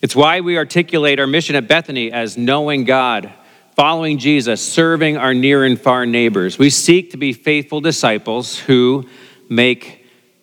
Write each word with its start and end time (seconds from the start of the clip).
It's 0.01 0.15
why 0.15 0.41
we 0.41 0.57
articulate 0.57 1.19
our 1.19 1.27
mission 1.27 1.55
at 1.55 1.67
Bethany 1.67 2.11
as 2.11 2.39
knowing 2.39 2.85
God, 2.85 3.31
following 3.75 4.17
Jesus, 4.17 4.65
serving 4.65 5.15
our 5.15 5.35
near 5.35 5.63
and 5.63 5.79
far 5.79 6.07
neighbors. 6.07 6.57
We 6.57 6.71
seek 6.71 7.11
to 7.11 7.17
be 7.17 7.33
faithful 7.33 7.81
disciples 7.81 8.57
who 8.57 9.07
make 9.47 9.99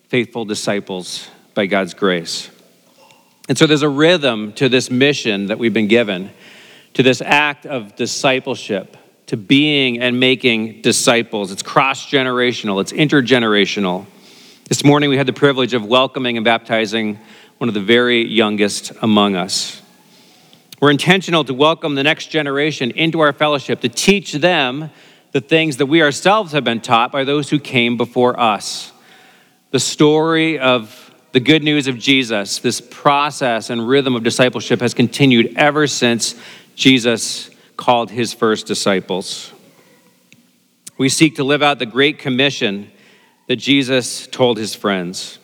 faithful 0.09 0.43
disciples 0.43 1.29
by 1.53 1.67
God's 1.67 1.93
grace. 1.93 2.49
And 3.47 3.55
so 3.55 3.67
there's 3.67 3.83
a 3.83 3.89
rhythm 3.89 4.53
to 4.53 4.67
this 4.67 4.89
mission 4.89 5.47
that 5.47 5.59
we've 5.59 5.73
been 5.73 5.87
given, 5.87 6.31
to 6.95 7.03
this 7.03 7.21
act 7.21 7.67
of 7.67 7.95
discipleship, 7.95 8.97
to 9.27 9.37
being 9.37 10.01
and 10.01 10.19
making 10.19 10.81
disciples. 10.81 11.51
It's 11.51 11.61
cross 11.61 12.09
generational, 12.09 12.81
it's 12.81 12.91
intergenerational. 12.91 14.07
This 14.67 14.83
morning 14.83 15.11
we 15.11 15.17
had 15.17 15.27
the 15.27 15.33
privilege 15.33 15.75
of 15.75 15.85
welcoming 15.85 16.37
and 16.37 16.43
baptizing 16.43 17.19
one 17.59 17.67
of 17.67 17.75
the 17.75 17.79
very 17.81 18.25
youngest 18.25 18.91
among 19.03 19.35
us. 19.35 19.79
We're 20.81 20.91
intentional 20.91 21.43
to 21.43 21.53
welcome 21.53 21.93
the 21.93 22.03
next 22.03 22.31
generation 22.31 22.89
into 22.91 23.19
our 23.19 23.33
fellowship, 23.33 23.81
to 23.81 23.89
teach 23.89 24.33
them 24.33 24.89
the 25.33 25.41
things 25.41 25.77
that 25.77 25.85
we 25.85 26.01
ourselves 26.01 26.53
have 26.53 26.63
been 26.63 26.81
taught 26.81 27.11
by 27.11 27.25
those 27.25 27.51
who 27.51 27.59
came 27.59 27.95
before 27.95 28.39
us 28.39 28.91
the 29.71 29.79
story 29.79 30.57
of 30.59 31.13
the 31.31 31.39
good 31.39 31.63
news 31.63 31.87
of 31.87 31.97
Jesus, 31.97 32.59
this 32.59 32.81
process 32.81 33.69
and 33.69 33.87
rhythm 33.87 34.15
of 34.15 34.23
discipleship 34.23 34.81
has 34.81 34.93
continued 34.93 35.53
ever 35.55 35.85
since 35.85 36.33
Jesus 36.75 37.51
called 37.77 38.09
his 38.09 38.33
first 38.33 38.65
disciples. 38.65 39.53
We 40.97 41.07
seek 41.07 41.35
to 41.35 41.43
live 41.43 41.61
out 41.61 41.77
the 41.79 41.85
great 41.85 42.17
commission 42.17 42.91
that 43.47 43.57
Jesus 43.57 44.27
told 44.27 44.57
his 44.57 44.75
friends 44.75 45.37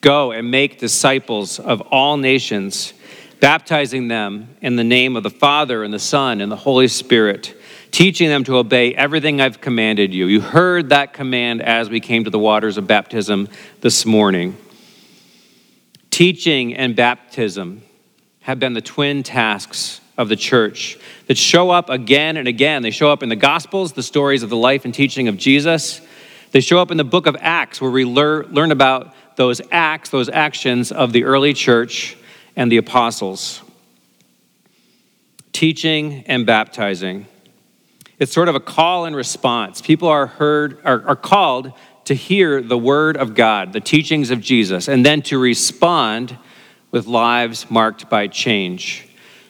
Go 0.00 0.32
and 0.32 0.50
make 0.50 0.78
disciples 0.78 1.58
of 1.58 1.82
all 1.82 2.16
nations, 2.16 2.94
baptizing 3.40 4.08
them 4.08 4.56
in 4.62 4.76
the 4.76 4.84
name 4.84 5.16
of 5.16 5.22
the 5.22 5.30
Father 5.30 5.84
and 5.84 5.92
the 5.92 5.98
Son 5.98 6.40
and 6.40 6.50
the 6.50 6.56
Holy 6.56 6.88
Spirit 6.88 7.54
teaching 7.90 8.28
them 8.28 8.44
to 8.44 8.56
obey 8.56 8.94
everything 8.94 9.40
I've 9.40 9.60
commanded 9.60 10.14
you. 10.14 10.26
You 10.26 10.40
heard 10.40 10.90
that 10.90 11.12
command 11.12 11.62
as 11.62 11.90
we 11.90 12.00
came 12.00 12.24
to 12.24 12.30
the 12.30 12.38
waters 12.38 12.78
of 12.78 12.86
baptism 12.86 13.48
this 13.80 14.06
morning. 14.06 14.56
Teaching 16.10 16.74
and 16.74 16.94
baptism 16.94 17.82
have 18.42 18.58
been 18.58 18.72
the 18.72 18.80
twin 18.80 19.22
tasks 19.22 20.00
of 20.16 20.28
the 20.28 20.36
church 20.36 20.98
that 21.26 21.38
show 21.38 21.70
up 21.70 21.88
again 21.88 22.36
and 22.36 22.46
again. 22.46 22.82
They 22.82 22.90
show 22.90 23.10
up 23.10 23.22
in 23.22 23.28
the 23.28 23.36
Gospels, 23.36 23.92
the 23.92 24.02
stories 24.02 24.42
of 24.42 24.50
the 24.50 24.56
life 24.56 24.84
and 24.84 24.92
teaching 24.92 25.28
of 25.28 25.36
Jesus. 25.36 26.00
They 26.52 26.60
show 26.60 26.78
up 26.78 26.90
in 26.90 26.96
the 26.96 27.04
book 27.04 27.26
of 27.26 27.36
Acts, 27.40 27.80
where 27.80 27.90
we 27.90 28.04
lear, 28.04 28.44
learn 28.44 28.72
about 28.72 29.14
those 29.36 29.60
acts, 29.70 30.10
those 30.10 30.28
actions 30.28 30.92
of 30.92 31.12
the 31.12 31.24
early 31.24 31.54
church 31.54 32.16
and 32.56 32.70
the 32.70 32.76
apostles. 32.76 33.62
Teaching 35.52 36.24
and 36.26 36.44
baptizing 36.44 37.26
it's 38.20 38.32
sort 38.32 38.48
of 38.48 38.54
a 38.54 38.60
call 38.60 39.06
and 39.06 39.16
response. 39.16 39.80
People 39.80 40.06
are 40.06 40.26
heard 40.26 40.78
are, 40.84 41.02
are 41.08 41.16
called 41.16 41.72
to 42.04 42.14
hear 42.14 42.60
the 42.60 42.78
word 42.78 43.16
of 43.16 43.34
God, 43.34 43.72
the 43.72 43.80
teachings 43.80 44.30
of 44.30 44.40
Jesus, 44.40 44.88
and 44.88 45.04
then 45.04 45.22
to 45.22 45.38
respond 45.38 46.36
with 46.90 47.06
lives 47.06 47.70
marked 47.70 48.10
by 48.10 48.26
change. 48.26 49.08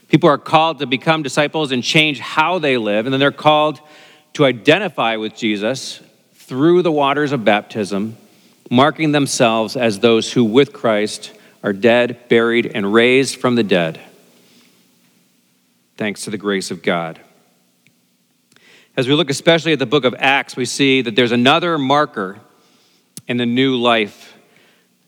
People 0.08 0.28
are 0.28 0.38
called 0.38 0.78
to 0.78 0.86
become 0.86 1.22
disciples 1.22 1.72
and 1.72 1.82
change 1.82 2.20
how 2.20 2.58
they 2.58 2.76
live, 2.76 3.06
and 3.06 3.12
then 3.12 3.20
they're 3.20 3.32
called 3.32 3.80
to 4.34 4.44
identify 4.44 5.16
with 5.16 5.34
Jesus 5.34 6.00
through 6.34 6.82
the 6.82 6.92
waters 6.92 7.32
of 7.32 7.44
baptism, 7.44 8.16
marking 8.70 9.12
themselves 9.12 9.76
as 9.76 9.98
those 9.98 10.32
who, 10.32 10.44
with 10.44 10.72
Christ, 10.72 11.32
are 11.62 11.72
dead, 11.72 12.28
buried, 12.28 12.66
and 12.66 12.92
raised 12.92 13.36
from 13.36 13.54
the 13.54 13.62
dead. 13.62 14.00
Thanks 15.96 16.24
to 16.24 16.30
the 16.30 16.38
grace 16.38 16.70
of 16.70 16.82
God. 16.82 17.20
As 19.00 19.08
we 19.08 19.14
look 19.14 19.30
especially 19.30 19.72
at 19.72 19.78
the 19.78 19.86
book 19.86 20.04
of 20.04 20.14
Acts, 20.18 20.56
we 20.56 20.66
see 20.66 21.00
that 21.00 21.16
there's 21.16 21.32
another 21.32 21.78
marker 21.78 22.38
in 23.26 23.38
the 23.38 23.46
new 23.46 23.76
life 23.76 24.36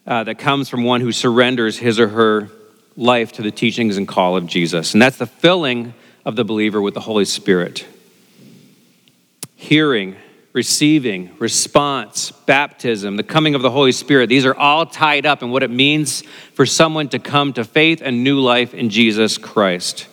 uh, 0.06 0.24
that 0.24 0.38
comes 0.38 0.70
from 0.70 0.82
one 0.82 1.02
who 1.02 1.12
surrenders 1.12 1.76
his 1.76 2.00
or 2.00 2.08
her 2.08 2.48
life 2.96 3.32
to 3.32 3.42
the 3.42 3.50
teachings 3.50 3.98
and 3.98 4.08
call 4.08 4.34
of 4.34 4.46
Jesus. 4.46 4.94
And 4.94 5.02
that's 5.02 5.18
the 5.18 5.26
filling 5.26 5.92
of 6.24 6.36
the 6.36 6.42
believer 6.42 6.80
with 6.80 6.94
the 6.94 7.00
Holy 7.00 7.26
Spirit. 7.26 7.86
Hearing, 9.56 10.16
receiving, 10.54 11.36
response, 11.38 12.30
baptism, 12.30 13.18
the 13.18 13.22
coming 13.22 13.54
of 13.54 13.60
the 13.60 13.70
Holy 13.70 13.92
Spirit, 13.92 14.30
these 14.30 14.46
are 14.46 14.54
all 14.54 14.86
tied 14.86 15.26
up 15.26 15.42
in 15.42 15.50
what 15.50 15.62
it 15.62 15.70
means 15.70 16.22
for 16.54 16.64
someone 16.64 17.10
to 17.10 17.18
come 17.18 17.52
to 17.52 17.62
faith 17.62 18.00
and 18.02 18.24
new 18.24 18.40
life 18.40 18.72
in 18.72 18.88
Jesus 18.88 19.36
Christ, 19.36 20.06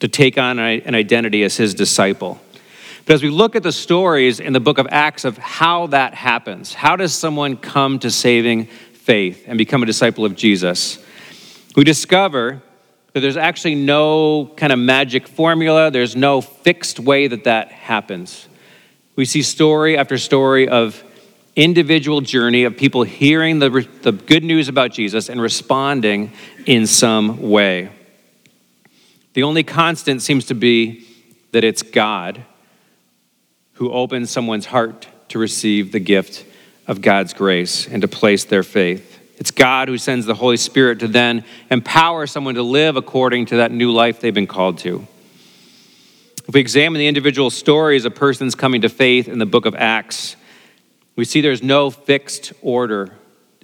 to 0.00 0.08
take 0.08 0.38
on 0.38 0.58
an 0.58 0.96
identity 0.96 1.44
as 1.44 1.56
his 1.56 1.72
disciple. 1.72 2.40
But 3.06 3.14
as 3.14 3.22
we 3.22 3.30
look 3.30 3.54
at 3.54 3.62
the 3.62 3.70
stories 3.70 4.40
in 4.40 4.52
the 4.52 4.58
book 4.58 4.78
of 4.78 4.88
Acts 4.90 5.24
of 5.24 5.38
how 5.38 5.86
that 5.88 6.12
happens, 6.12 6.74
how 6.74 6.96
does 6.96 7.14
someone 7.14 7.56
come 7.56 8.00
to 8.00 8.10
saving 8.10 8.66
faith 8.66 9.44
and 9.46 9.56
become 9.56 9.84
a 9.84 9.86
disciple 9.86 10.24
of 10.24 10.34
Jesus? 10.34 10.98
We 11.76 11.84
discover 11.84 12.62
that 13.12 13.20
there's 13.20 13.36
actually 13.36 13.76
no 13.76 14.46
kind 14.56 14.72
of 14.72 14.80
magic 14.80 15.28
formula, 15.28 15.92
there's 15.92 16.16
no 16.16 16.40
fixed 16.40 16.98
way 16.98 17.28
that 17.28 17.44
that 17.44 17.70
happens. 17.70 18.48
We 19.14 19.24
see 19.24 19.42
story 19.42 19.96
after 19.96 20.18
story 20.18 20.68
of 20.68 21.04
individual 21.54 22.20
journey 22.20 22.64
of 22.64 22.76
people 22.76 23.04
hearing 23.04 23.60
the, 23.60 23.88
the 24.02 24.12
good 24.12 24.42
news 24.42 24.68
about 24.68 24.90
Jesus 24.90 25.28
and 25.30 25.40
responding 25.40 26.32
in 26.66 26.88
some 26.88 27.40
way. 27.40 27.88
The 29.34 29.44
only 29.44 29.62
constant 29.62 30.22
seems 30.22 30.46
to 30.46 30.54
be 30.54 31.06
that 31.52 31.62
it's 31.62 31.82
God 31.82 32.44
who 33.76 33.90
opens 33.92 34.30
someone's 34.30 34.66
heart 34.66 35.06
to 35.28 35.38
receive 35.38 35.92
the 35.92 36.00
gift 36.00 36.44
of 36.86 37.00
God's 37.00 37.32
grace 37.32 37.86
and 37.86 38.02
to 38.02 38.08
place 38.08 38.44
their 38.44 38.62
faith. 38.62 39.20
It's 39.38 39.50
God 39.50 39.88
who 39.88 39.98
sends 39.98 40.24
the 40.24 40.34
Holy 40.34 40.56
Spirit 40.56 41.00
to 41.00 41.08
then 41.08 41.44
empower 41.70 42.26
someone 42.26 42.54
to 42.54 42.62
live 42.62 42.96
according 42.96 43.46
to 43.46 43.56
that 43.56 43.70
new 43.70 43.92
life 43.92 44.20
they've 44.20 44.32
been 44.32 44.46
called 44.46 44.78
to. 44.78 45.06
If 46.48 46.54
we 46.54 46.60
examine 46.60 46.98
the 46.98 47.08
individual 47.08 47.50
stories 47.50 48.04
of 48.04 48.14
persons 48.14 48.54
coming 48.54 48.82
to 48.82 48.88
faith 48.88 49.28
in 49.28 49.38
the 49.38 49.46
book 49.46 49.66
of 49.66 49.74
Acts, 49.74 50.36
we 51.16 51.24
see 51.24 51.40
there's 51.40 51.62
no 51.62 51.90
fixed 51.90 52.52
order 52.62 53.12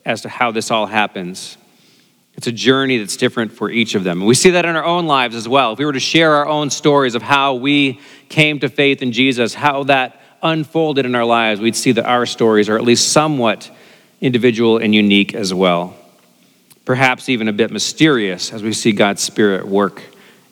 as 0.05 0.23
to 0.23 0.29
how 0.29 0.51
this 0.51 0.71
all 0.71 0.87
happens. 0.87 1.57
It's 2.35 2.47
a 2.47 2.53
journey 2.53 2.99
that's 2.99 3.17
different 3.17 3.53
for 3.53 3.71
each 3.71 3.95
of 3.95 4.05
them. 4.05 4.21
And 4.21 4.27
we 4.27 4.35
see 4.35 4.51
that 4.51 4.65
in 4.65 4.75
our 4.75 4.85
own 4.85 5.07
lives 5.07 5.37
as 5.37 5.47
well. 5.47 5.73
If 5.73 5.79
we 5.79 5.85
were 5.85 5.93
to 5.93 6.01
share 6.01 6.35
our 6.35 6.47
own 6.47 6.71
stories 6.71 7.15
of 7.15 7.23
how 7.23 7.55
we 7.55 8.01
came 8.29 8.59
to 8.61 8.69
faith 8.69 9.03
in 9.03 9.13
Jesus, 9.13 9.55
how 9.55 9.85
that 9.85 10.21
unfolded 10.43 11.05
in 11.07 11.15
our 11.15 11.25
lives, 11.25 11.61
we'd 11.61 11.77
see 11.77 11.93
that 11.93 12.07
our 12.07 12.27
stories 12.27 12.69
are 12.69 12.77
at 12.77 12.85
least 12.85 13.13
somewhat 13.13 13.71
individual 14.21 14.79
and 14.79 14.95
unique 14.95 15.35
as 15.35 15.53
well. 15.53 15.95
Perhaps 16.85 17.29
even 17.29 17.49
a 17.49 17.53
bit 17.53 17.71
mysterious 17.71 18.53
as 18.53 18.63
we 18.63 18.73
see 18.73 18.93
God's 18.93 19.23
Spirit 19.23 19.67
work 19.67 20.03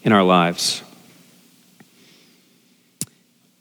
in 0.02 0.12
our 0.12 0.22
lives. 0.22 0.82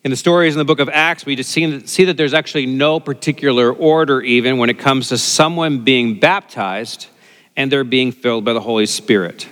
In 0.04 0.12
the 0.12 0.18
stories 0.18 0.54
in 0.54 0.60
the 0.60 0.66
book 0.66 0.80
of 0.80 0.88
Acts, 0.90 1.26
we 1.26 1.36
just 1.36 1.52
see, 1.52 1.86
see 1.86 2.06
that 2.06 2.16
there's 2.16 2.34
actually 2.34 2.66
no 2.66 3.00
particular 3.00 3.72
order, 3.74 4.22
even 4.22 4.58
when 4.58 4.70
it 4.70 4.80
comes 4.80 5.10
to 5.10 5.18
someone 5.18 5.84
being 5.84 6.20
baptized 6.20 7.08
and 7.60 7.70
they're 7.70 7.84
being 7.84 8.14
filled 8.14 8.46
by 8.46 8.54
the 8.54 8.62
Holy 8.62 8.86
Spirit. 8.86 9.46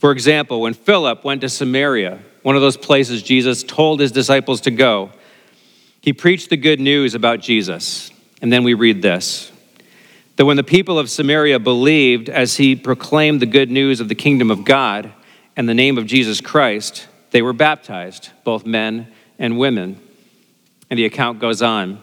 For 0.00 0.10
example, 0.10 0.60
when 0.60 0.74
Philip 0.74 1.22
went 1.22 1.40
to 1.42 1.48
Samaria, 1.48 2.18
one 2.42 2.56
of 2.56 2.62
those 2.62 2.76
places 2.76 3.22
Jesus 3.22 3.62
told 3.62 4.00
his 4.00 4.10
disciples 4.10 4.62
to 4.62 4.72
go, 4.72 5.12
he 6.00 6.12
preached 6.12 6.50
the 6.50 6.56
good 6.56 6.80
news 6.80 7.14
about 7.14 7.38
Jesus. 7.38 8.10
And 8.42 8.52
then 8.52 8.64
we 8.64 8.74
read 8.74 9.02
this 9.02 9.52
that 10.34 10.46
when 10.46 10.56
the 10.56 10.64
people 10.64 10.98
of 10.98 11.08
Samaria 11.08 11.60
believed 11.60 12.28
as 12.28 12.56
he 12.56 12.74
proclaimed 12.74 13.40
the 13.40 13.46
good 13.46 13.70
news 13.70 14.00
of 14.00 14.08
the 14.08 14.14
kingdom 14.16 14.50
of 14.50 14.64
God 14.64 15.12
and 15.56 15.68
the 15.68 15.74
name 15.74 15.98
of 15.98 16.06
Jesus 16.06 16.40
Christ, 16.40 17.06
they 17.30 17.40
were 17.40 17.52
baptized, 17.52 18.30
both 18.42 18.66
men 18.66 19.12
and 19.38 19.58
women. 19.58 20.00
And 20.90 20.98
the 20.98 21.04
account 21.04 21.38
goes 21.38 21.62
on. 21.62 22.02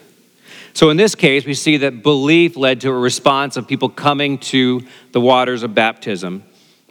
So 0.73 0.89
in 0.89 0.97
this 0.97 1.15
case, 1.15 1.45
we 1.45 1.53
see 1.53 1.77
that 1.77 2.03
belief 2.03 2.55
led 2.55 2.81
to 2.81 2.89
a 2.89 2.97
response 2.97 3.57
of 3.57 3.67
people 3.67 3.89
coming 3.89 4.37
to 4.39 4.81
the 5.11 5.21
waters 5.21 5.63
of 5.63 5.75
baptism. 5.75 6.43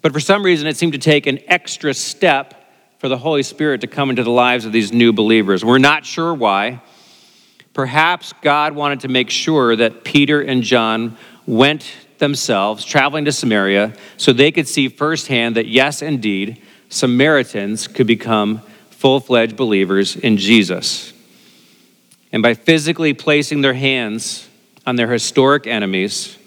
But 0.03 0.13
for 0.13 0.21
some 0.21 0.43
reason, 0.43 0.67
it 0.67 0.77
seemed 0.77 0.93
to 0.93 0.99
take 0.99 1.27
an 1.27 1.41
extra 1.47 1.95
step 1.95 2.55
for 2.99 3.09
the 3.09 3.19
Holy 3.19 3.43
Spirit 3.43 3.81
to 3.81 3.87
come 3.87 4.11
into 4.11 4.23
the 4.23 4.31
lives 4.31 4.67
of 4.67 4.73
these 4.73 4.93
new 4.93 5.13
believers. 5.13 5.65
We're 5.65 5.79
not 5.79 6.05
sure 6.05 6.35
why. 6.35 6.83
Perhaps 7.73 8.35
God 8.43 8.75
wanted 8.75 9.01
to 9.01 9.09
make 9.09 9.31
sure 9.31 9.77
that 9.77 10.05
Peter 10.05 10.43
and 10.43 10.63
John 10.63 11.17
went 11.47 11.91
themselves, 12.19 12.85
traveling 12.85 13.25
to 13.25 13.33
Samaria, 13.33 13.95
so 14.17 14.33
they 14.33 14.53
could 14.53 14.69
see 14.69 14.89
firsthand 14.89 15.57
that, 15.57 15.67
yes, 15.67 16.03
indeed, 16.03 16.61
Samaritans 16.91 17.89
could 17.89 18.07
become 18.07 18.61
full 18.91 19.21
fledged 19.21 19.57
believers 19.57 20.17
in 20.17 20.37
Jesus. 20.37 21.15
And 22.33 22.43
by 22.43 22.55
physically 22.55 23.13
placing 23.13 23.61
their 23.61 23.75
hands 23.75 24.49
on 24.87 24.97
their 24.97 25.11
historic 25.11 25.67
enemies, 25.67 26.39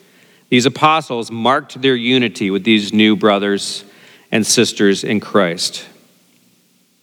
these 0.49 0.65
apostles 0.65 1.31
marked 1.31 1.81
their 1.81 1.95
unity 1.95 2.51
with 2.51 2.63
these 2.63 2.93
new 2.93 3.15
brothers 3.15 3.83
and 4.31 4.45
sisters 4.45 5.03
in 5.03 5.19
Christ. 5.19 5.85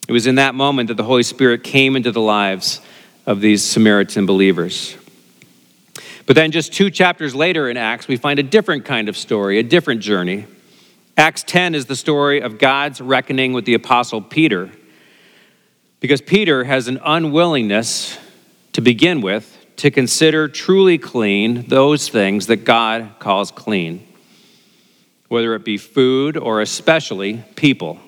It 0.08 0.12
was 0.12 0.26
in 0.26 0.36
that 0.36 0.54
moment 0.54 0.88
that 0.88 0.96
the 0.96 1.04
Holy 1.04 1.22
Spirit 1.22 1.62
came 1.62 1.94
into 1.94 2.10
the 2.10 2.20
lives 2.20 2.80
of 3.26 3.40
these 3.40 3.62
Samaritan 3.62 4.26
believers. 4.26 4.96
But 6.26 6.36
then, 6.36 6.52
just 6.52 6.72
two 6.72 6.90
chapters 6.90 7.34
later 7.34 7.68
in 7.68 7.76
Acts, 7.76 8.06
we 8.06 8.16
find 8.16 8.38
a 8.38 8.42
different 8.42 8.84
kind 8.84 9.08
of 9.08 9.16
story, 9.16 9.58
a 9.58 9.62
different 9.62 10.00
journey. 10.00 10.46
Acts 11.16 11.42
10 11.42 11.74
is 11.74 11.86
the 11.86 11.96
story 11.96 12.40
of 12.40 12.58
God's 12.58 13.00
reckoning 13.00 13.52
with 13.52 13.64
the 13.64 13.74
Apostle 13.74 14.20
Peter. 14.22 14.70
Because 15.98 16.20
Peter 16.20 16.64
has 16.64 16.88
an 16.88 17.00
unwillingness 17.04 18.16
to 18.72 18.80
begin 18.80 19.20
with, 19.20 19.56
to 19.76 19.90
consider 19.90 20.48
truly 20.48 20.98
clean 20.98 21.66
those 21.68 22.08
things 22.08 22.46
that 22.48 22.64
God 22.64 23.14
calls 23.18 23.50
clean, 23.50 24.06
whether 25.28 25.54
it 25.54 25.64
be 25.64 25.78
food 25.78 26.36
or 26.36 26.60
especially 26.60 27.42
people. 27.56 27.98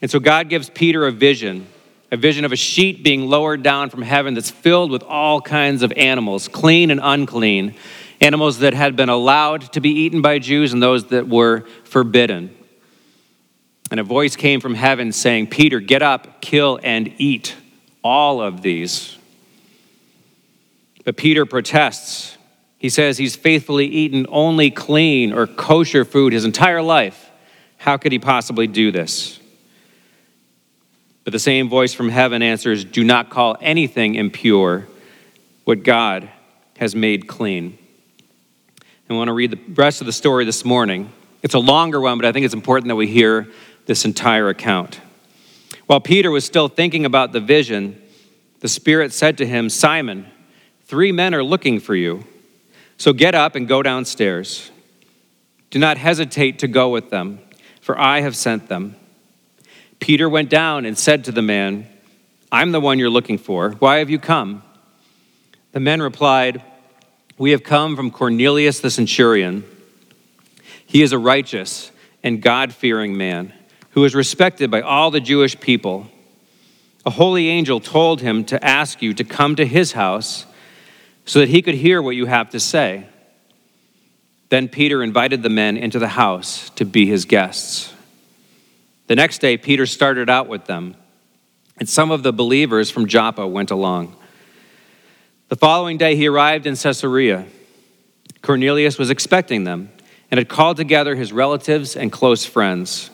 And 0.00 0.10
so 0.10 0.20
God 0.20 0.48
gives 0.48 0.70
Peter 0.70 1.06
a 1.06 1.12
vision, 1.12 1.66
a 2.10 2.16
vision 2.16 2.44
of 2.44 2.52
a 2.52 2.56
sheet 2.56 3.02
being 3.02 3.28
lowered 3.28 3.62
down 3.62 3.90
from 3.90 4.02
heaven 4.02 4.34
that's 4.34 4.50
filled 4.50 4.90
with 4.90 5.02
all 5.02 5.40
kinds 5.40 5.82
of 5.82 5.92
animals, 5.92 6.48
clean 6.48 6.90
and 6.90 7.00
unclean, 7.02 7.74
animals 8.20 8.58
that 8.58 8.74
had 8.74 8.96
been 8.96 9.08
allowed 9.08 9.72
to 9.72 9.80
be 9.80 9.90
eaten 9.90 10.22
by 10.22 10.38
Jews 10.38 10.72
and 10.72 10.82
those 10.82 11.08
that 11.08 11.28
were 11.28 11.64
forbidden. 11.84 12.54
And 13.90 14.00
a 14.00 14.04
voice 14.04 14.36
came 14.36 14.60
from 14.60 14.74
heaven 14.74 15.12
saying, 15.12 15.48
Peter, 15.48 15.80
get 15.80 16.02
up, 16.02 16.40
kill, 16.40 16.78
and 16.82 17.12
eat 17.18 17.54
all 18.02 18.40
of 18.40 18.62
these. 18.62 19.17
But 21.08 21.16
Peter 21.16 21.46
protests. 21.46 22.36
He 22.76 22.90
says 22.90 23.16
he's 23.16 23.34
faithfully 23.34 23.86
eaten 23.86 24.26
only 24.28 24.70
clean 24.70 25.32
or 25.32 25.46
kosher 25.46 26.04
food 26.04 26.34
his 26.34 26.44
entire 26.44 26.82
life. 26.82 27.30
How 27.78 27.96
could 27.96 28.12
he 28.12 28.18
possibly 28.18 28.66
do 28.66 28.92
this? 28.92 29.40
But 31.24 31.32
the 31.32 31.38
same 31.38 31.70
voice 31.70 31.94
from 31.94 32.10
heaven 32.10 32.42
answers 32.42 32.84
Do 32.84 33.04
not 33.04 33.30
call 33.30 33.56
anything 33.62 34.16
impure 34.16 34.86
what 35.64 35.82
God 35.82 36.28
has 36.76 36.94
made 36.94 37.26
clean. 37.26 37.78
I 39.08 39.14
want 39.14 39.28
to 39.28 39.32
read 39.32 39.52
the 39.52 39.60
rest 39.72 40.02
of 40.02 40.06
the 40.06 40.12
story 40.12 40.44
this 40.44 40.62
morning. 40.62 41.10
It's 41.42 41.54
a 41.54 41.58
longer 41.58 42.02
one, 42.02 42.18
but 42.18 42.26
I 42.26 42.32
think 42.32 42.44
it's 42.44 42.52
important 42.52 42.88
that 42.88 42.96
we 42.96 43.06
hear 43.06 43.48
this 43.86 44.04
entire 44.04 44.50
account. 44.50 45.00
While 45.86 46.00
Peter 46.00 46.30
was 46.30 46.44
still 46.44 46.68
thinking 46.68 47.06
about 47.06 47.32
the 47.32 47.40
vision, 47.40 47.98
the 48.60 48.68
Spirit 48.68 49.14
said 49.14 49.38
to 49.38 49.46
him, 49.46 49.70
Simon, 49.70 50.26
Three 50.88 51.12
men 51.12 51.34
are 51.34 51.44
looking 51.44 51.80
for 51.80 51.94
you. 51.94 52.24
So 52.96 53.12
get 53.12 53.34
up 53.34 53.54
and 53.54 53.68
go 53.68 53.82
downstairs. 53.82 54.70
Do 55.68 55.78
not 55.78 55.98
hesitate 55.98 56.60
to 56.60 56.66
go 56.66 56.88
with 56.88 57.10
them, 57.10 57.40
for 57.82 57.98
I 58.00 58.22
have 58.22 58.34
sent 58.34 58.68
them. 58.70 58.96
Peter 60.00 60.30
went 60.30 60.48
down 60.48 60.86
and 60.86 60.96
said 60.96 61.24
to 61.24 61.32
the 61.32 61.42
man, 61.42 61.86
I'm 62.50 62.72
the 62.72 62.80
one 62.80 62.98
you're 62.98 63.10
looking 63.10 63.36
for. 63.36 63.72
Why 63.72 63.98
have 63.98 64.08
you 64.08 64.18
come? 64.18 64.62
The 65.72 65.80
men 65.80 66.00
replied, 66.00 66.62
We 67.36 67.50
have 67.50 67.62
come 67.62 67.94
from 67.94 68.10
Cornelius 68.10 68.80
the 68.80 68.90
centurion. 68.90 69.64
He 70.86 71.02
is 71.02 71.12
a 71.12 71.18
righteous 71.18 71.90
and 72.22 72.40
God 72.40 72.72
fearing 72.72 73.14
man 73.14 73.52
who 73.90 74.06
is 74.06 74.14
respected 74.14 74.70
by 74.70 74.80
all 74.80 75.10
the 75.10 75.20
Jewish 75.20 75.60
people. 75.60 76.06
A 77.04 77.10
holy 77.10 77.48
angel 77.48 77.78
told 77.78 78.22
him 78.22 78.42
to 78.46 78.64
ask 78.64 79.02
you 79.02 79.12
to 79.12 79.24
come 79.24 79.54
to 79.56 79.66
his 79.66 79.92
house 79.92 80.46
so 81.28 81.40
that 81.40 81.50
he 81.50 81.60
could 81.60 81.74
hear 81.74 82.00
what 82.00 82.16
you 82.16 82.24
have 82.24 82.48
to 82.48 82.58
say. 82.58 83.06
Then 84.48 84.66
Peter 84.66 85.02
invited 85.02 85.42
the 85.42 85.50
men 85.50 85.76
into 85.76 85.98
the 85.98 86.08
house 86.08 86.70
to 86.70 86.86
be 86.86 87.04
his 87.04 87.26
guests. 87.26 87.92
The 89.08 89.14
next 89.14 89.42
day, 89.42 89.58
Peter 89.58 89.84
started 89.84 90.30
out 90.30 90.48
with 90.48 90.64
them, 90.64 90.96
and 91.76 91.86
some 91.86 92.10
of 92.10 92.22
the 92.22 92.32
believers 92.32 92.90
from 92.90 93.06
Joppa 93.06 93.46
went 93.46 93.70
along. 93.70 94.16
The 95.50 95.56
following 95.56 95.98
day, 95.98 96.16
he 96.16 96.26
arrived 96.26 96.66
in 96.66 96.76
Caesarea. 96.76 97.44
Cornelius 98.40 98.96
was 98.96 99.10
expecting 99.10 99.64
them 99.64 99.90
and 100.30 100.38
had 100.38 100.48
called 100.48 100.78
together 100.78 101.14
his 101.14 101.30
relatives 101.30 101.94
and 101.94 102.10
close 102.10 102.46
friends. 102.46 103.10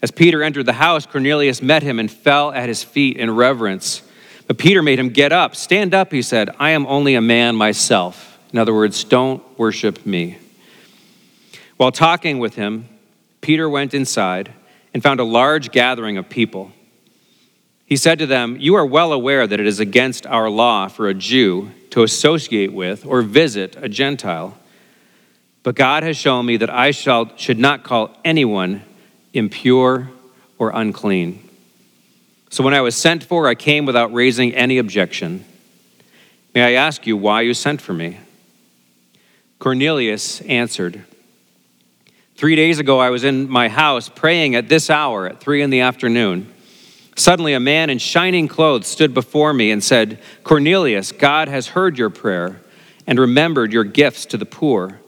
As 0.00 0.12
Peter 0.12 0.44
entered 0.44 0.66
the 0.66 0.74
house, 0.74 1.06
Cornelius 1.06 1.60
met 1.60 1.82
him 1.82 1.98
and 1.98 2.08
fell 2.08 2.52
at 2.52 2.68
his 2.68 2.84
feet 2.84 3.16
in 3.16 3.32
reverence. 3.32 4.02
But 4.50 4.58
Peter 4.58 4.82
made 4.82 4.98
him 4.98 5.10
get 5.10 5.30
up. 5.30 5.54
Stand 5.54 5.94
up, 5.94 6.10
he 6.10 6.22
said. 6.22 6.50
I 6.58 6.70
am 6.70 6.84
only 6.88 7.14
a 7.14 7.20
man 7.20 7.54
myself. 7.54 8.36
In 8.52 8.58
other 8.58 8.74
words, 8.74 9.04
don't 9.04 9.40
worship 9.56 10.04
me. 10.04 10.38
While 11.76 11.92
talking 11.92 12.40
with 12.40 12.56
him, 12.56 12.88
Peter 13.42 13.70
went 13.70 13.94
inside 13.94 14.52
and 14.92 15.04
found 15.04 15.20
a 15.20 15.24
large 15.24 15.70
gathering 15.70 16.18
of 16.18 16.28
people. 16.28 16.72
He 17.86 17.94
said 17.96 18.18
to 18.18 18.26
them, 18.26 18.56
You 18.58 18.74
are 18.74 18.84
well 18.84 19.12
aware 19.12 19.46
that 19.46 19.60
it 19.60 19.66
is 19.68 19.78
against 19.78 20.26
our 20.26 20.50
law 20.50 20.88
for 20.88 21.08
a 21.08 21.14
Jew 21.14 21.70
to 21.90 22.02
associate 22.02 22.72
with 22.72 23.06
or 23.06 23.22
visit 23.22 23.76
a 23.76 23.88
Gentile. 23.88 24.58
But 25.62 25.76
God 25.76 26.02
has 26.02 26.16
shown 26.16 26.44
me 26.44 26.56
that 26.56 26.70
I 26.70 26.90
shall, 26.90 27.36
should 27.36 27.60
not 27.60 27.84
call 27.84 28.18
anyone 28.24 28.82
impure 29.32 30.10
or 30.58 30.72
unclean. 30.74 31.49
So 32.50 32.64
when 32.64 32.74
I 32.74 32.80
was 32.80 32.96
sent 32.96 33.22
for, 33.22 33.46
I 33.46 33.54
came 33.54 33.86
without 33.86 34.12
raising 34.12 34.54
any 34.54 34.78
objection. 34.78 35.44
May 36.52 36.62
I 36.62 36.72
ask 36.72 37.06
you 37.06 37.16
why 37.16 37.42
you 37.42 37.54
sent 37.54 37.80
for 37.80 37.92
me? 37.92 38.18
Cornelius 39.60 40.40
answered, 40.42 41.04
Three 42.34 42.56
days 42.56 42.78
ago, 42.78 42.98
I 42.98 43.10
was 43.10 43.22
in 43.22 43.48
my 43.48 43.68
house 43.68 44.08
praying 44.08 44.56
at 44.56 44.68
this 44.68 44.90
hour, 44.90 45.28
at 45.28 45.40
three 45.40 45.62
in 45.62 45.70
the 45.70 45.80
afternoon. 45.80 46.52
Suddenly, 47.14 47.52
a 47.52 47.60
man 47.60 47.90
in 47.90 47.98
shining 47.98 48.48
clothes 48.48 48.86
stood 48.86 49.14
before 49.14 49.52
me 49.52 49.70
and 49.70 49.84
said, 49.84 50.18
Cornelius, 50.42 51.12
God 51.12 51.48
has 51.48 51.68
heard 51.68 51.98
your 51.98 52.10
prayer 52.10 52.62
and 53.06 53.18
remembered 53.18 53.72
your 53.72 53.84
gifts 53.84 54.26
to 54.26 54.36
the 54.36 54.46
poor. 54.46 55.00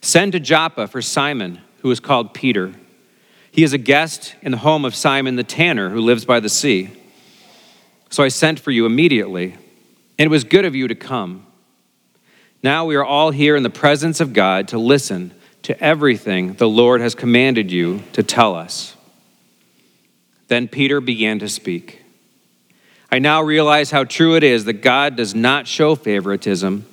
Send 0.00 0.32
to 0.32 0.40
Joppa 0.40 0.86
for 0.86 1.02
Simon, 1.02 1.60
who 1.80 1.90
is 1.90 2.00
called 2.00 2.32
Peter. 2.32 2.72
He 3.54 3.62
is 3.62 3.72
a 3.72 3.78
guest 3.78 4.34
in 4.42 4.50
the 4.50 4.58
home 4.58 4.84
of 4.84 4.96
Simon 4.96 5.36
the 5.36 5.44
tanner, 5.44 5.90
who 5.90 6.00
lives 6.00 6.24
by 6.24 6.40
the 6.40 6.48
sea. 6.48 6.90
So 8.10 8.24
I 8.24 8.26
sent 8.26 8.58
for 8.58 8.72
you 8.72 8.84
immediately, 8.84 9.52
and 10.18 10.26
it 10.26 10.28
was 10.28 10.42
good 10.42 10.64
of 10.64 10.74
you 10.74 10.88
to 10.88 10.96
come. 10.96 11.46
Now 12.64 12.84
we 12.84 12.96
are 12.96 13.04
all 13.04 13.30
here 13.30 13.54
in 13.54 13.62
the 13.62 13.70
presence 13.70 14.18
of 14.18 14.32
God 14.32 14.66
to 14.68 14.78
listen 14.78 15.32
to 15.62 15.80
everything 15.80 16.54
the 16.54 16.68
Lord 16.68 17.00
has 17.00 17.14
commanded 17.14 17.70
you 17.70 18.02
to 18.14 18.24
tell 18.24 18.56
us. 18.56 18.96
Then 20.48 20.66
Peter 20.66 21.00
began 21.00 21.38
to 21.38 21.48
speak. 21.48 22.02
I 23.12 23.20
now 23.20 23.40
realize 23.40 23.92
how 23.92 24.02
true 24.02 24.34
it 24.34 24.42
is 24.42 24.64
that 24.64 24.82
God 24.82 25.14
does 25.14 25.32
not 25.32 25.68
show 25.68 25.94
favoritism, 25.94 26.86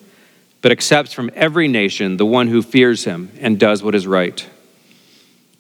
but 0.62 0.72
accepts 0.72 1.12
from 1.12 1.32
every 1.34 1.68
nation 1.68 2.18
the 2.18 2.26
one 2.28 2.50
who 2.50 2.62
fears 2.62 3.06
him 3.06 3.32
and 3.40 3.60
does 3.60 3.82
what 3.82 3.96
is 3.96 4.06
right. 4.06 4.48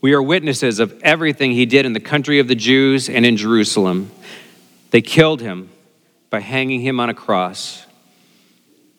We 0.00 0.14
are 0.14 0.22
witnesses 0.22 0.78
of 0.78 0.98
everything 1.02 1.52
he 1.52 1.66
did 1.66 1.84
in 1.84 1.92
the 1.92 2.00
country 2.00 2.38
of 2.38 2.48
the 2.48 2.54
Jews 2.54 3.08
and 3.08 3.26
in 3.26 3.36
Jerusalem. 3.36 4.10
They 4.90 5.02
killed 5.02 5.42
him 5.42 5.70
by 6.30 6.40
hanging 6.40 6.80
him 6.80 6.98
on 7.00 7.10
a 7.10 7.14
cross. 7.14 7.86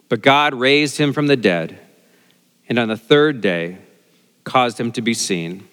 But 0.10 0.22
God 0.22 0.54
raised 0.54 0.98
him 0.98 1.14
from 1.14 1.28
the 1.28 1.38
dead, 1.38 1.80
and 2.70 2.78
on 2.78 2.88
the 2.88 2.98
third 2.98 3.42
day 3.42 3.80
caused 4.44 4.80
him 4.80 4.92
to 4.92 5.02
be 5.02 5.14
seen. 5.14 5.68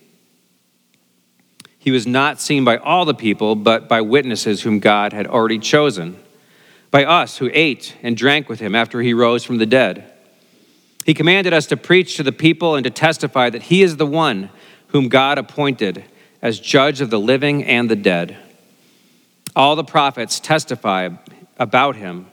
He 1.78 1.90
was 1.90 2.06
not 2.06 2.40
seen 2.40 2.64
by 2.64 2.76
all 2.78 3.04
the 3.04 3.14
people, 3.14 3.54
but 3.54 3.88
by 3.88 4.00
witnesses 4.00 4.62
whom 4.62 4.78
God 4.78 5.12
had 5.12 5.26
already 5.26 5.58
chosen, 5.58 6.22
by 6.90 7.04
us 7.04 7.38
who 7.38 7.50
ate 7.52 7.96
and 8.02 8.16
drank 8.16 8.48
with 8.48 8.60
him 8.60 8.74
after 8.74 9.02
he 9.02 9.12
rose 9.12 9.44
from 9.44 9.58
the 9.58 9.66
dead. 9.66 10.10
He 11.04 11.14
commanded 11.14 11.52
us 11.52 11.66
to 11.66 11.76
preach 11.76 12.16
to 12.16 12.22
the 12.22 12.32
people 12.32 12.74
and 12.74 12.84
to 12.84 12.90
testify 12.90 13.50
that 13.50 13.64
he 13.64 13.82
is 13.82 13.96
the 13.96 14.06
one 14.06 14.50
whom 14.88 15.08
God 15.08 15.38
appointed 15.38 16.04
as 16.42 16.60
judge 16.60 17.00
of 17.00 17.10
the 17.10 17.20
living 17.20 17.64
and 17.64 17.90
the 17.90 17.96
dead. 17.96 18.36
All 19.56 19.76
the 19.76 19.84
prophets 19.84 20.40
testify 20.40 21.08
about 21.58 21.96
him 21.96 22.26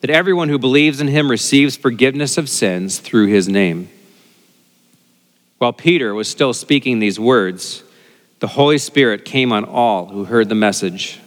that 0.00 0.10
everyone 0.10 0.48
who 0.48 0.58
believes 0.58 1.00
in 1.00 1.08
him 1.08 1.30
receives 1.30 1.76
forgiveness 1.76 2.36
of 2.36 2.48
sins 2.48 2.98
through 2.98 3.26
his 3.26 3.48
name. 3.48 3.88
While 5.58 5.72
Peter 5.72 6.12
was 6.12 6.28
still 6.28 6.52
speaking 6.52 6.98
these 6.98 7.20
words, 7.20 7.84
the 8.40 8.48
Holy 8.48 8.78
Spirit 8.78 9.24
came 9.24 9.52
on 9.52 9.64
all 9.64 10.06
who 10.06 10.24
heard 10.24 10.48
the 10.48 10.56
message. 10.56 11.20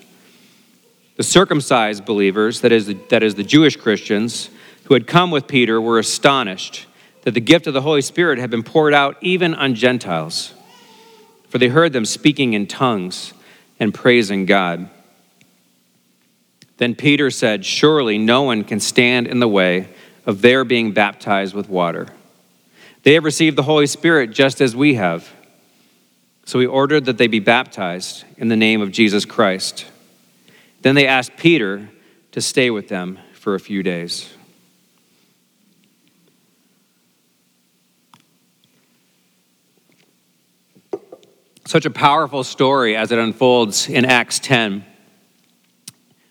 The 1.15 1.23
circumcised 1.23 2.03
believers, 2.03 2.59
that 2.59 2.73
is, 2.73 2.87
the, 2.87 2.97
that 3.09 3.23
is, 3.23 3.35
the 3.35 3.43
Jewish 3.45 3.77
Christians, 3.77 4.49
who 4.83 4.93
had 4.93 5.07
come 5.07 5.31
with 5.31 5.47
Peter, 5.47 5.79
were 5.79 5.97
astonished 5.97 6.85
that 7.21 7.33
the 7.33 7.39
gift 7.39 7.67
of 7.67 7.73
the 7.73 7.81
Holy 7.81 8.01
Spirit 8.01 8.37
had 8.37 8.49
been 8.49 8.63
poured 8.63 8.93
out 8.93 9.15
even 9.21 9.55
on 9.55 9.73
Gentiles 9.73 10.53
for 11.55 11.59
they 11.59 11.69
heard 11.69 11.93
them 11.93 12.03
speaking 12.03 12.51
in 12.51 12.67
tongues 12.67 13.31
and 13.79 13.93
praising 13.93 14.45
God. 14.45 14.89
Then 16.79 16.95
Peter 16.95 17.31
said, 17.31 17.63
Surely 17.63 18.17
no 18.17 18.41
one 18.41 18.65
can 18.65 18.81
stand 18.81 19.25
in 19.25 19.39
the 19.39 19.47
way 19.47 19.87
of 20.25 20.41
their 20.41 20.65
being 20.65 20.91
baptized 20.91 21.55
with 21.55 21.69
water. 21.69 22.07
They 23.03 23.13
have 23.13 23.23
received 23.23 23.55
the 23.55 23.63
Holy 23.63 23.87
Spirit 23.87 24.31
just 24.31 24.59
as 24.59 24.75
we 24.75 24.95
have. 24.95 25.31
So 26.43 26.59
he 26.59 26.65
ordered 26.65 27.05
that 27.05 27.17
they 27.17 27.27
be 27.27 27.39
baptized 27.39 28.25
in 28.35 28.49
the 28.49 28.57
name 28.57 28.81
of 28.81 28.91
Jesus 28.91 29.23
Christ. 29.23 29.85
Then 30.81 30.95
they 30.95 31.07
asked 31.07 31.37
Peter 31.37 31.89
to 32.33 32.41
stay 32.41 32.69
with 32.69 32.89
them 32.89 33.17
for 33.31 33.55
a 33.55 33.61
few 33.61 33.81
days. 33.81 34.34
Such 41.67 41.85
a 41.85 41.89
powerful 41.89 42.43
story 42.43 42.95
as 42.95 43.11
it 43.11 43.17
unfolds 43.17 43.89
in 43.89 44.05
Acts 44.05 44.37
10. 44.39 44.85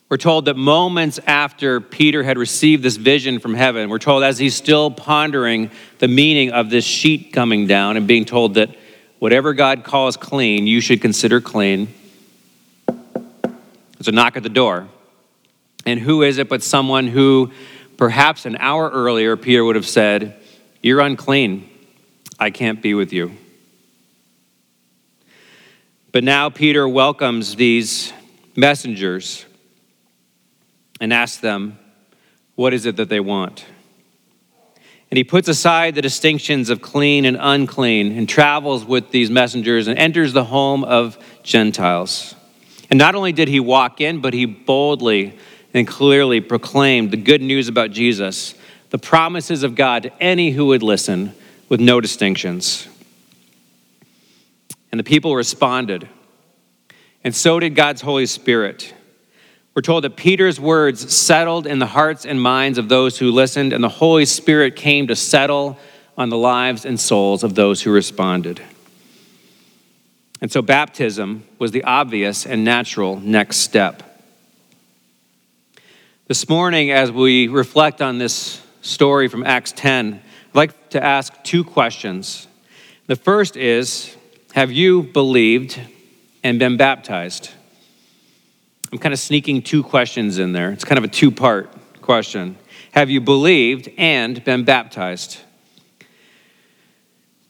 We're 0.09 0.17
told 0.17 0.45
that 0.45 0.57
moments 0.57 1.19
after 1.27 1.81
Peter 1.81 2.23
had 2.23 2.39
received 2.39 2.85
this 2.85 2.97
vision 2.97 3.41
from 3.41 3.55
heaven, 3.55 3.91
we're 3.91 3.99
told 3.99 4.23
as 4.23 4.39
he's 4.39 4.55
still 4.55 4.93
pondering 4.93 5.73
the 5.99 6.07
meaning 6.07 6.53
of 6.53 6.71
this 6.71 6.85
sheet 6.85 7.33
coming 7.33 7.67
down 7.67 7.97
and 7.97 8.07
being 8.07 8.25
told 8.25 8.55
that 8.55 8.71
whatever 9.19 9.55
God 9.55 9.83
calls 9.83 10.17
clean, 10.17 10.69
you 10.69 10.81
should 10.81 11.03
consider 11.03 11.41
clean. 11.41 11.93
There's 12.87 14.07
a 14.07 14.13
knock 14.13 14.37
at 14.37 14.45
the 14.45 14.49
door. 14.49 14.87
And 15.85 15.99
who 15.99 16.23
is 16.23 16.39
it 16.39 16.49
but 16.49 16.63
someone 16.63 17.09
who 17.09 17.51
perhaps 17.97 18.47
an 18.47 18.57
hour 18.61 18.89
earlier 18.89 19.37
Peter 19.37 19.65
would 19.65 19.75
have 19.75 19.87
said, 19.87 20.41
You're 20.81 21.01
unclean. 21.01 21.69
I 22.39 22.51
can't 22.51 22.81
be 22.81 22.95
with 22.95 23.13
you. 23.13 23.37
But 26.15 26.23
now 26.23 26.49
Peter 26.49 26.89
welcomes 26.89 27.57
these 27.57 28.13
messengers 28.55 29.45
and 31.01 31.13
asks 31.13 31.39
them, 31.39 31.77
What 32.55 32.73
is 32.73 32.87
it 32.87 32.95
that 32.99 33.09
they 33.09 33.19
want? 33.19 33.65
And 35.11 35.19
he 35.19 35.25
puts 35.25 35.49
aside 35.49 35.97
the 35.97 36.03
distinctions 36.03 36.71
of 36.71 36.81
clean 36.81 37.25
and 37.25 37.37
unclean 37.41 38.17
and 38.17 38.29
travels 38.29 38.85
with 38.85 39.11
these 39.11 39.29
messengers 39.29 39.89
and 39.89 39.99
enters 39.99 40.33
the 40.33 40.45
home 40.45 40.85
of 40.85 41.19
Gentiles. 41.43 42.37
And 42.91 42.97
not 42.97 43.17
only 43.17 43.33
did 43.33 43.49
he 43.49 43.59
walk 43.59 44.01
in, 44.01 44.21
but 44.21 44.35
he 44.35 44.45
boldly 44.45 45.37
and 45.75 45.85
clearly 45.85 46.41
proclaimed 46.41 47.11
the 47.11 47.17
good 47.17 47.43
news 47.43 47.67
about 47.67 47.91
Jesus, 47.91 48.55
the 48.91 48.99
promises 48.99 49.65
of 49.65 49.75
God 49.75 50.05
to 50.05 50.23
any 50.23 50.53
who 50.53 50.67
would 50.67 50.85
listen 50.85 51.35
with 51.69 51.81
no 51.81 52.01
distinctions. 52.01 52.87
And 54.95 54.99
the 55.01 55.03
people 55.03 55.35
responded. 55.35 56.09
And 57.25 57.35
so 57.35 57.59
did 57.59 57.75
God's 57.75 58.01
Holy 58.01 58.27
Spirit. 58.27 58.95
We're 59.75 59.83
told 59.83 60.05
that 60.05 60.15
Peter's 60.15 60.61
words 60.61 61.13
settled 61.13 61.67
in 61.67 61.81
the 61.81 61.87
hearts 61.87 62.25
and 62.25 62.41
minds 62.41 62.79
of 62.79 62.89
those 62.89 63.19
who 63.19 63.33
listened, 63.33 63.73
and 63.73 63.83
the 63.83 63.89
Holy 63.89 64.25
Spirit 64.25 64.77
came 64.77 65.09
to 65.09 65.17
settle 65.17 65.77
on 66.17 66.29
the 66.29 66.37
lives 66.37 66.85
and 66.85 67.01
souls 67.01 67.43
of 67.43 67.57
those 67.57 67.83
who 67.83 67.91
responded. 67.91 68.63
And 70.41 70.53
so 70.53 70.63
baptism 70.63 71.43
was 71.59 71.73
the 71.73 71.83
obvious 71.83 72.47
and 72.47 72.63
natural 72.63 73.19
next 73.19 73.57
step. 73.57 74.23
This 76.29 76.49
morning, 76.49 76.93
as 76.93 77.11
we 77.11 77.49
reflect 77.49 78.01
on 78.01 78.19
this 78.19 78.63
story 78.81 79.27
from 79.27 79.43
Acts 79.43 79.73
10, 79.73 80.23
I'd 80.51 80.55
like 80.55 80.91
to 80.91 81.03
ask 81.03 81.33
two 81.43 81.65
questions. 81.65 82.47
The 83.09 83.17
first 83.17 83.57
is 83.57 84.15
have 84.55 84.71
you 84.71 85.03
believed 85.03 85.81
and 86.45 86.61
been 86.61 86.77
baptized? 86.77 87.51
I'm 88.93 88.99
kind 88.99 89.13
of 89.13 89.19
sneaking 89.19 89.63
two 89.63 89.83
questions 89.83 90.39
in 90.39 90.53
there. 90.53 90.71
It's 90.71 90.85
kind 90.85 90.97
of 90.97 91.03
a 91.03 91.09
two 91.09 91.33
part 91.33 91.71
question. 92.01 92.57
Have 92.93 93.11
you 93.11 93.21
believed 93.21 93.89
and 93.99 94.45
been 94.45 94.63
baptized? 94.63 95.39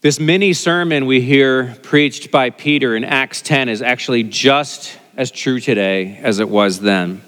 This 0.00 0.18
mini 0.18 0.54
sermon 0.54 1.04
we 1.04 1.20
hear 1.20 1.76
preached 1.82 2.30
by 2.30 2.48
Peter 2.48 2.96
in 2.96 3.04
Acts 3.04 3.42
10 3.42 3.68
is 3.68 3.82
actually 3.82 4.22
just 4.22 4.98
as 5.14 5.30
true 5.30 5.60
today 5.60 6.16
as 6.22 6.38
it 6.38 6.48
was 6.48 6.80
then. 6.80 7.20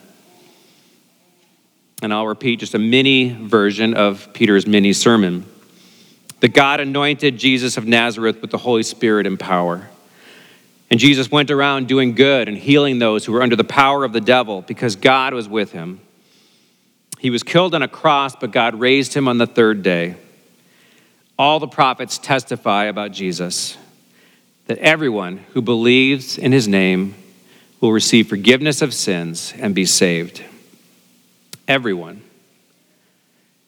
And 2.00 2.14
I'll 2.14 2.26
repeat 2.26 2.60
just 2.60 2.74
a 2.74 2.78
mini 2.78 3.28
version 3.28 3.92
of 3.92 4.32
Peter's 4.32 4.66
mini 4.66 4.94
sermon 4.94 5.44
that 6.40 6.52
God 6.52 6.80
anointed 6.80 7.38
Jesus 7.38 7.76
of 7.76 7.86
Nazareth 7.86 8.40
with 8.40 8.50
the 8.50 8.58
Holy 8.58 8.82
Spirit 8.82 9.26
and 9.26 9.38
power. 9.38 9.88
And 10.90 11.00
Jesus 11.00 11.30
went 11.30 11.50
around 11.50 11.88
doing 11.88 12.14
good 12.14 12.48
and 12.48 12.56
healing 12.56 12.98
those 12.98 13.24
who 13.24 13.32
were 13.32 13.42
under 13.42 13.56
the 13.56 13.64
power 13.64 14.04
of 14.04 14.12
the 14.12 14.20
devil 14.20 14.62
because 14.62 14.96
God 14.96 15.34
was 15.34 15.48
with 15.48 15.72
him. 15.72 16.00
He 17.18 17.30
was 17.30 17.42
killed 17.42 17.74
on 17.74 17.82
a 17.82 17.88
cross, 17.88 18.36
but 18.36 18.52
God 18.52 18.78
raised 18.78 19.14
him 19.14 19.26
on 19.26 19.38
the 19.38 19.46
third 19.46 19.82
day. 19.82 20.16
All 21.38 21.58
the 21.58 21.66
prophets 21.66 22.18
testify 22.18 22.84
about 22.84 23.12
Jesus 23.12 23.76
that 24.66 24.78
everyone 24.78 25.38
who 25.52 25.62
believes 25.62 26.38
in 26.38 26.52
his 26.52 26.66
name 26.68 27.14
will 27.80 27.92
receive 27.92 28.28
forgiveness 28.28 28.82
of 28.82 28.92
sins 28.92 29.54
and 29.58 29.74
be 29.74 29.84
saved. 29.84 30.42
Everyone. 31.68 32.22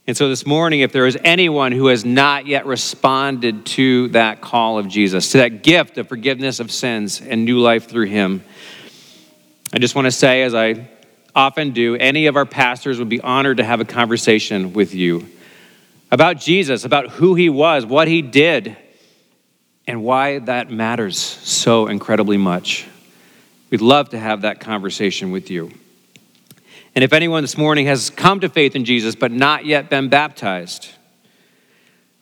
And 0.09 0.17
so 0.17 0.31
this 0.31 0.47
morning, 0.47 0.81
if 0.81 0.91
there 0.91 1.07
is 1.07 1.19
anyone 1.23 1.71
who 1.71 1.89
has 1.89 2.03
not 2.03 2.47
yet 2.47 2.65
responded 2.65 3.67
to 3.67 4.09
that 4.09 4.41
call 4.41 4.79
of 4.79 4.89
Jesus, 4.89 5.33
to 5.33 5.39
that 5.39 5.63
gift 5.63 5.99
of 5.99 6.09
forgiveness 6.09 6.61
of 6.61 6.73
sins 6.73 7.21
and 7.21 7.45
new 7.45 7.59
life 7.59 7.91
through 7.91 8.07
him, 8.07 8.43
I 9.71 9.79
just 9.79 9.95
want 9.95 10.07
to 10.07 10.11
say, 10.11 10.45
as 10.45 10.55
I 10.55 10.89
often 11.37 11.73
do, 11.73 11.95
any 11.95 12.25
of 12.25 12.37
our 12.37 12.47
pastors 12.47 12.99
would 12.99 13.11
be 13.11 13.21
honored 13.21 13.59
to 13.59 13.65
have 13.65 13.81
a 13.81 13.85
conversation 13.85 14.73
with 14.73 14.95
you 14.95 15.29
about 16.11 16.39
Jesus, 16.39 16.87
about 16.87 17.11
who 17.11 17.35
he 17.35 17.51
was, 17.51 17.85
what 17.85 18.09
he 18.09 18.23
did, 18.23 18.79
and 19.87 20.03
why 20.03 20.39
that 20.39 20.71
matters 20.71 21.19
so 21.19 21.87
incredibly 21.87 22.39
much. 22.39 22.87
We'd 23.69 23.83
love 23.83 24.09
to 24.11 24.19
have 24.19 24.41
that 24.41 24.59
conversation 24.59 25.33
with 25.33 25.51
you. 25.51 25.71
And 26.99 27.05
if 27.05 27.13
anyone 27.13 27.45
this 27.45 27.57
morning 27.57 27.87
has 27.87 28.11
come 28.11 28.41
to 28.41 28.49
faith 28.49 28.75
in 28.75 28.85
Jesus 28.85 29.15
but 29.15 29.31
not 29.31 29.65
yet 29.65 29.89
been 29.89 30.09
baptized, 30.09 30.89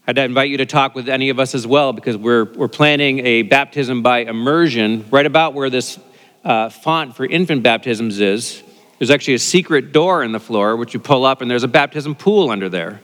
I'd 0.06 0.18
invite 0.18 0.50
you 0.50 0.58
to 0.58 0.66
talk 0.66 0.94
with 0.94 1.08
any 1.08 1.30
of 1.30 1.40
us 1.40 1.54
as 1.54 1.66
well 1.66 1.94
because 1.94 2.18
we're, 2.18 2.44
we're 2.44 2.68
planning 2.68 3.20
a 3.20 3.40
baptism 3.40 4.02
by 4.02 4.18
immersion 4.18 5.06
right 5.10 5.24
about 5.24 5.54
where 5.54 5.70
this 5.70 5.98
uh, 6.44 6.68
font 6.68 7.16
for 7.16 7.24
infant 7.24 7.62
baptisms 7.62 8.20
is. 8.20 8.62
There's 8.98 9.08
actually 9.08 9.32
a 9.32 9.38
secret 9.38 9.92
door 9.92 10.22
in 10.22 10.32
the 10.32 10.40
floor 10.40 10.76
which 10.76 10.92
you 10.92 11.00
pull 11.00 11.24
up, 11.24 11.40
and 11.40 11.50
there's 11.50 11.64
a 11.64 11.68
baptism 11.68 12.14
pool 12.14 12.50
under 12.50 12.68
there. 12.68 13.00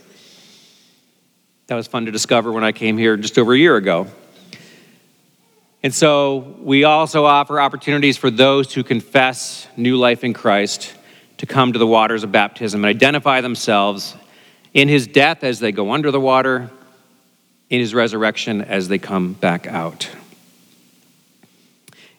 That 1.68 1.76
was 1.76 1.86
fun 1.86 2.04
to 2.04 2.12
discover 2.12 2.52
when 2.52 2.64
I 2.64 2.72
came 2.72 2.98
here 2.98 3.16
just 3.16 3.38
over 3.38 3.54
a 3.54 3.58
year 3.58 3.76
ago. 3.76 4.08
And 5.82 5.94
so 5.94 6.54
we 6.60 6.84
also 6.84 7.24
offer 7.24 7.58
opportunities 7.58 8.18
for 8.18 8.30
those 8.30 8.74
who 8.74 8.84
confess 8.84 9.66
new 9.74 9.96
life 9.96 10.22
in 10.22 10.34
Christ 10.34 10.96
to 11.42 11.46
come 11.46 11.72
to 11.72 11.78
the 11.80 11.87
waters 11.87 12.22
of 12.22 12.30
baptism 12.30 12.84
and 12.84 12.88
identify 12.88 13.40
themselves 13.40 14.14
in 14.75 14.87
his 14.87 15.08
death 15.08 15.42
as 15.42 15.58
they 15.58 15.72
go 15.72 15.90
under 15.90 16.12
the 16.12 16.20
water, 16.20 16.70
in 17.68 17.80
his 17.80 17.92
resurrection 17.92 18.62
as 18.62 18.87
they 18.87 18.96
come 18.96 19.32
back 19.32 19.66
out. 19.66 20.08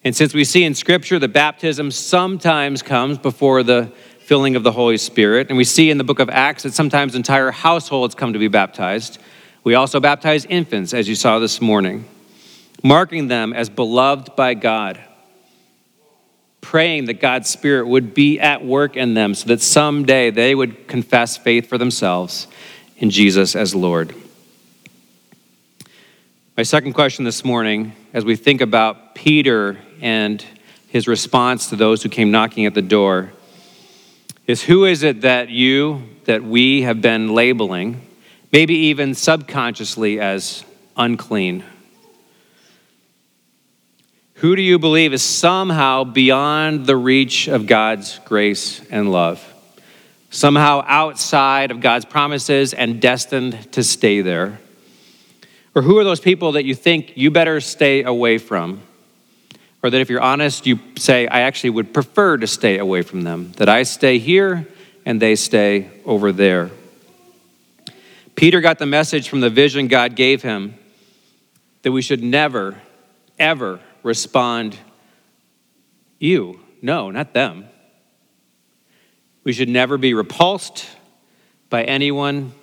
And 0.03 0.13
since 0.13 0.33
we 0.33 0.43
see 0.43 0.65
in 0.65 0.75
Scripture 0.75 1.19
that 1.19 1.29
baptism 1.29 1.89
sometimes 1.89 2.81
comes 2.81 3.17
before 3.17 3.63
the 3.63 3.93
filling 4.19 4.57
of 4.57 4.63
the 4.63 4.73
Holy 4.73 4.97
Spirit, 4.97 5.47
and 5.47 5.55
we 5.55 5.63
see 5.63 5.89
in 5.89 5.97
the 5.97 6.03
book 6.03 6.19
of 6.19 6.29
Acts 6.29 6.63
that 6.63 6.73
sometimes 6.73 7.15
entire 7.15 7.51
households 7.51 8.15
come 8.15 8.33
to 8.33 8.39
be 8.39 8.49
baptized, 8.49 9.19
we 9.63 9.73
also 9.73 10.01
baptize 10.01 10.43
infants, 10.43 10.93
as 10.93 11.07
you 11.07 11.15
saw 11.15 11.39
this 11.39 11.61
morning, 11.61 12.03
marking 12.83 13.29
them 13.29 13.53
as 13.53 13.69
beloved 13.69 14.35
by 14.35 14.53
God, 14.53 14.99
praying 16.63 17.05
that 17.05 17.19
God's 17.19 17.49
Spirit 17.49 17.87
would 17.87 18.15
be 18.15 18.39
at 18.39 18.65
work 18.65 18.95
in 18.95 19.13
them 19.13 19.35
so 19.35 19.47
that 19.49 19.61
someday 19.61 20.31
they 20.31 20.55
would 20.55 20.87
confess 20.87 21.37
faith 21.37 21.67
for 21.67 21.77
themselves 21.77 22.47
in 22.97 23.11
Jesus 23.11 23.55
as 23.55 23.75
Lord. 23.75 24.15
My 26.57 26.63
second 26.63 26.93
question 26.93 27.25
this 27.25 27.43
morning, 27.43 27.93
as 28.13 28.25
we 28.25 28.35
think 28.35 28.61
about 28.61 29.13
Peter 29.13 29.77
and 30.01 30.43
his 30.87 31.07
response 31.07 31.69
to 31.69 31.75
those 31.75 32.01
who 32.01 32.09
came 32.09 32.31
knocking 32.31 32.65
at 32.65 32.73
the 32.73 32.81
door 32.81 33.31
is 34.47 34.63
who 34.63 34.85
is 34.85 35.03
it 35.03 35.21
that 35.21 35.49
you, 35.49 36.03
that 36.25 36.43
we 36.43 36.83
have 36.83 37.01
been 37.01 37.33
labeling, 37.33 38.05
maybe 38.51 38.75
even 38.75 39.15
subconsciously 39.15 40.19
as 40.19 40.63
unclean? 40.95 41.63
Who 44.43 44.57
do 44.57 44.61
you 44.61 44.77
believe 44.77 45.13
is 45.13 45.23
somehow 45.23 46.03
beyond 46.03 46.85
the 46.85 46.97
reach 46.97 47.47
of 47.47 47.65
God's 47.65 48.19
grace 48.25 48.81
and 48.89 49.09
love? 49.09 49.41
Somehow 50.31 50.83
outside 50.85 51.71
of 51.71 51.79
God's 51.79 52.03
promises 52.03 52.73
and 52.73 53.01
destined 53.01 53.71
to 53.71 53.85
stay 53.85 54.19
there? 54.19 54.59
Or 55.73 55.81
who 55.81 55.97
are 55.97 56.03
those 56.03 56.19
people 56.19 56.51
that 56.51 56.65
you 56.65 56.75
think 56.75 57.13
you 57.15 57.31
better 57.31 57.61
stay 57.61 58.03
away 58.03 58.37
from? 58.37 58.81
Or 59.81 59.89
that 59.89 60.01
if 60.01 60.09
you're 60.09 60.19
honest, 60.19 60.67
you 60.67 60.77
say, 60.97 61.25
I 61.25 61.43
actually 61.43 61.69
would 61.69 61.93
prefer 61.93 62.35
to 62.35 62.45
stay 62.45 62.79
away 62.79 63.01
from 63.01 63.21
them, 63.21 63.53
that 63.53 63.69
I 63.69 63.83
stay 63.83 64.19
here 64.19 64.67
and 65.05 65.21
they 65.21 65.37
stay 65.37 65.89
over 66.03 66.33
there. 66.33 66.69
Peter 68.35 68.59
got 68.59 68.77
the 68.77 68.85
message 68.85 69.29
from 69.29 69.39
the 69.39 69.49
vision 69.49 69.87
God 69.87 70.17
gave 70.17 70.41
him 70.41 70.75
that 71.83 71.93
we 71.93 72.01
should 72.01 72.21
never, 72.21 72.81
ever 73.39 73.79
respond, 74.03 74.77
you. 76.19 76.59
No, 76.81 77.09
not 77.11 77.33
them. 77.33 77.67
We 79.43 79.53
should 79.53 79.69
never 79.69 79.97
be 79.97 80.13
repulsed 80.13 80.87
by 81.69 81.83
anyone 81.83 82.53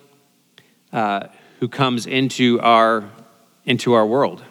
uh, 0.92 1.28
who 1.58 1.68
comes 1.68 2.06
into 2.06 2.60
our, 2.60 3.10
into 3.64 3.94
our 3.94 4.06
world. 4.06 4.42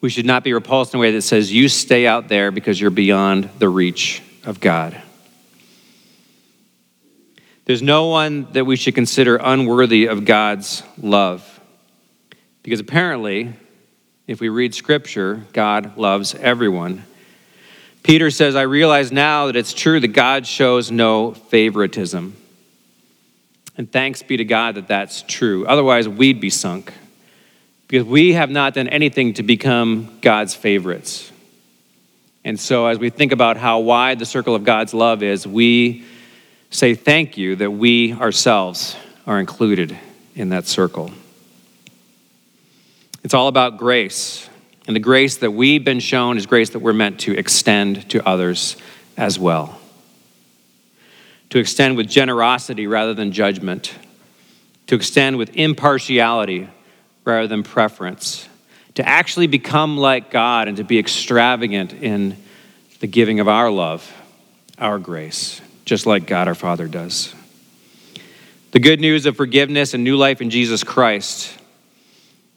We 0.00 0.10
should 0.10 0.26
not 0.26 0.44
be 0.44 0.52
repulsed 0.52 0.94
in 0.94 0.98
a 0.98 1.00
way 1.00 1.10
that 1.12 1.22
says, 1.22 1.52
You 1.52 1.68
stay 1.68 2.06
out 2.06 2.28
there 2.28 2.50
because 2.50 2.80
you're 2.80 2.90
beyond 2.90 3.50
the 3.58 3.68
reach 3.68 4.22
of 4.44 4.60
God. 4.60 5.00
There's 7.64 7.82
no 7.82 8.06
one 8.06 8.46
that 8.52 8.64
we 8.64 8.76
should 8.76 8.94
consider 8.94 9.36
unworthy 9.36 10.06
of 10.06 10.24
God's 10.24 10.84
love. 11.02 11.60
Because 12.62 12.78
apparently, 12.78 13.54
if 14.26 14.40
we 14.40 14.48
read 14.48 14.74
scripture, 14.74 15.44
God 15.52 15.96
loves 15.96 16.34
everyone. 16.34 17.04
Peter 18.02 18.30
says, 18.30 18.56
I 18.56 18.62
realize 18.62 19.12
now 19.12 19.46
that 19.46 19.56
it's 19.56 19.72
true 19.72 20.00
that 20.00 20.08
God 20.08 20.46
shows 20.46 20.90
no 20.90 21.32
favoritism. 21.32 22.36
And 23.76 23.90
thanks 23.90 24.22
be 24.22 24.36
to 24.36 24.44
God 24.44 24.76
that 24.76 24.88
that's 24.88 25.22
true. 25.22 25.66
Otherwise, 25.66 26.08
we'd 26.08 26.40
be 26.40 26.50
sunk 26.50 26.92
because 27.88 28.04
we 28.04 28.32
have 28.32 28.50
not 28.50 28.74
done 28.74 28.88
anything 28.88 29.34
to 29.34 29.42
become 29.42 30.18
God's 30.20 30.54
favorites. 30.54 31.30
And 32.44 32.58
so, 32.58 32.86
as 32.86 32.98
we 32.98 33.10
think 33.10 33.32
about 33.32 33.56
how 33.56 33.80
wide 33.80 34.18
the 34.18 34.26
circle 34.26 34.54
of 34.54 34.64
God's 34.64 34.94
love 34.94 35.22
is, 35.22 35.46
we 35.46 36.04
say 36.70 36.94
thank 36.94 37.36
you 37.36 37.56
that 37.56 37.70
we 37.70 38.12
ourselves 38.12 38.96
are 39.26 39.40
included 39.40 39.96
in 40.34 40.50
that 40.50 40.66
circle. 40.66 41.10
It's 43.26 43.34
all 43.34 43.48
about 43.48 43.76
grace. 43.76 44.48
And 44.86 44.94
the 44.94 45.00
grace 45.00 45.38
that 45.38 45.50
we've 45.50 45.84
been 45.84 45.98
shown 45.98 46.36
is 46.36 46.46
grace 46.46 46.70
that 46.70 46.78
we're 46.78 46.92
meant 46.92 47.18
to 47.22 47.36
extend 47.36 48.08
to 48.10 48.24
others 48.24 48.76
as 49.16 49.36
well. 49.36 49.80
To 51.50 51.58
extend 51.58 51.96
with 51.96 52.06
generosity 52.06 52.86
rather 52.86 53.14
than 53.14 53.32
judgment. 53.32 53.92
To 54.86 54.94
extend 54.94 55.38
with 55.38 55.56
impartiality 55.56 56.68
rather 57.24 57.48
than 57.48 57.64
preference, 57.64 58.48
to 58.94 59.04
actually 59.04 59.48
become 59.48 59.98
like 59.98 60.30
God 60.30 60.68
and 60.68 60.76
to 60.76 60.84
be 60.84 60.96
extravagant 60.96 61.94
in 61.94 62.36
the 63.00 63.08
giving 63.08 63.40
of 63.40 63.48
our 63.48 63.72
love, 63.72 64.08
our 64.78 65.00
grace, 65.00 65.60
just 65.84 66.06
like 66.06 66.28
God 66.28 66.46
our 66.46 66.54
Father 66.54 66.86
does. 66.86 67.34
The 68.70 68.78
good 68.78 69.00
news 69.00 69.26
of 69.26 69.36
forgiveness 69.36 69.94
and 69.94 70.04
new 70.04 70.16
life 70.16 70.40
in 70.40 70.48
Jesus 70.48 70.84
Christ. 70.84 71.55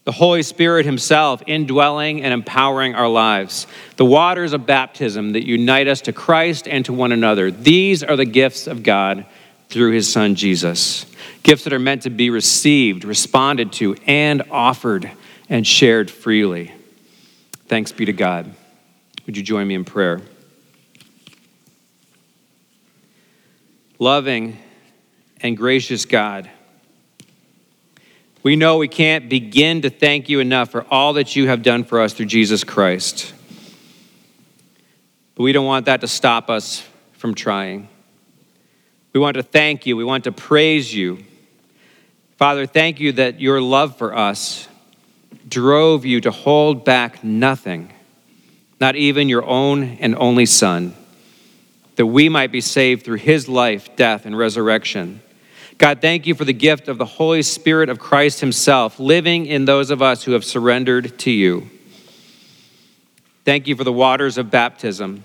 The 0.05 0.11
Holy 0.13 0.41
Spirit 0.43 0.85
Himself 0.85 1.43
indwelling 1.45 2.23
and 2.23 2.33
empowering 2.33 2.95
our 2.95 3.07
lives. 3.07 3.67
The 3.97 4.05
waters 4.05 4.53
of 4.53 4.65
baptism 4.65 5.33
that 5.33 5.45
unite 5.45 5.87
us 5.87 6.01
to 6.01 6.13
Christ 6.13 6.67
and 6.67 6.83
to 6.85 6.93
one 6.93 7.11
another. 7.11 7.51
These 7.51 8.03
are 8.03 8.15
the 8.15 8.25
gifts 8.25 8.65
of 8.65 8.81
God 8.81 9.25
through 9.69 9.91
His 9.91 10.11
Son 10.11 10.35
Jesus. 10.35 11.05
Gifts 11.43 11.63
that 11.65 11.73
are 11.73 11.79
meant 11.79 12.03
to 12.03 12.09
be 12.09 12.29
received, 12.29 13.03
responded 13.03 13.71
to, 13.73 13.95
and 14.07 14.43
offered 14.49 15.11
and 15.47 15.65
shared 15.65 16.09
freely. 16.09 16.73
Thanks 17.67 17.91
be 17.91 18.05
to 18.05 18.13
God. 18.13 18.51
Would 19.25 19.37
you 19.37 19.43
join 19.43 19.67
me 19.67 19.75
in 19.75 19.85
prayer? 19.85 20.21
Loving 23.99 24.57
and 25.41 25.55
gracious 25.55 26.05
God, 26.05 26.49
we 28.43 28.55
know 28.55 28.77
we 28.77 28.87
can't 28.87 29.29
begin 29.29 29.81
to 29.81 29.89
thank 29.89 30.29
you 30.29 30.39
enough 30.39 30.69
for 30.69 30.85
all 30.89 31.13
that 31.13 31.35
you 31.35 31.47
have 31.47 31.63
done 31.63 31.83
for 31.83 32.01
us 32.01 32.13
through 32.13 32.27
Jesus 32.27 32.63
Christ. 32.63 33.33
But 35.35 35.43
we 35.43 35.51
don't 35.51 35.65
want 35.65 35.85
that 35.85 36.01
to 36.01 36.07
stop 36.07 36.49
us 36.49 36.87
from 37.13 37.35
trying. 37.35 37.87
We 39.13 39.19
want 39.19 39.35
to 39.35 39.43
thank 39.43 39.85
you. 39.85 39.97
We 39.97 40.03
want 40.03 40.25
to 40.25 40.31
praise 40.31 40.93
you 40.93 41.23
Father, 42.39 42.65
thank 42.65 43.01
you 43.01 43.11
that 43.11 43.41
your 43.41 43.59
love 43.59 43.97
for 43.97 44.15
us 44.15 44.69
drove 45.49 46.05
you 46.05 46.21
to 46.21 46.31
hold 46.31 46.85
back 46.85 47.21
nothing, 47.21 47.91
not 48.79 48.95
even 48.95 49.27
your 49.27 49.43
own 49.43 49.83
and 49.99 50.15
only 50.15 50.45
Son, 50.45 50.95
that 51.97 52.05
we 52.05 52.29
might 52.29 52.49
be 52.49 52.61
saved 52.61 53.03
through 53.03 53.17
his 53.17 53.49
life, 53.49 53.93
death, 53.97 54.25
and 54.25 54.37
resurrection. 54.37 55.19
God, 55.79 56.01
thank 56.01 56.27
you 56.27 56.35
for 56.35 56.45
the 56.45 56.53
gift 56.53 56.87
of 56.87 56.99
the 56.99 57.05
Holy 57.05 57.41
Spirit 57.41 57.89
of 57.89 57.97
Christ 57.97 58.39
Himself 58.39 58.99
living 58.99 59.47
in 59.47 59.65
those 59.65 59.89
of 59.89 60.03
us 60.03 60.23
who 60.23 60.33
have 60.33 60.45
surrendered 60.45 61.17
to 61.19 61.31
you. 61.31 61.67
Thank 63.45 63.67
you 63.67 63.75
for 63.75 63.83
the 63.83 63.91
waters 63.91 64.37
of 64.37 64.51
baptism, 64.51 65.23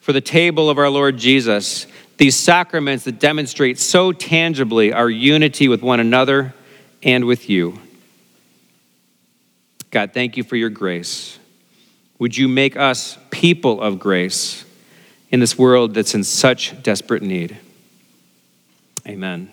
for 0.00 0.14
the 0.14 0.22
table 0.22 0.70
of 0.70 0.78
our 0.78 0.88
Lord 0.88 1.18
Jesus, 1.18 1.86
these 2.16 2.36
sacraments 2.36 3.04
that 3.04 3.18
demonstrate 3.18 3.78
so 3.78 4.12
tangibly 4.12 4.94
our 4.94 5.10
unity 5.10 5.68
with 5.68 5.82
one 5.82 6.00
another 6.00 6.54
and 7.02 7.26
with 7.26 7.50
you. 7.50 7.78
God, 9.90 10.14
thank 10.14 10.38
you 10.38 10.44
for 10.44 10.56
your 10.56 10.70
grace. 10.70 11.38
Would 12.18 12.34
you 12.36 12.48
make 12.48 12.76
us 12.76 13.18
people 13.30 13.82
of 13.82 13.98
grace 13.98 14.64
in 15.30 15.40
this 15.40 15.56
world 15.56 15.94
that's 15.94 16.14
in 16.14 16.24
such 16.24 16.80
desperate 16.82 17.22
need. 17.22 17.56
Amen. 19.06 19.50